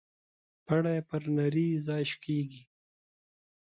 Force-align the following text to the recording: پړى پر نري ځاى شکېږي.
پړى 0.65 0.97
پر 1.09 1.23
نري 1.37 1.67
ځاى 1.85 2.03
شکېږي. 2.11 2.61